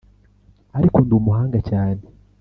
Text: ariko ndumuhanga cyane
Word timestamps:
ariko 0.77 0.97
ndumuhanga 1.05 1.59
cyane 1.69 2.01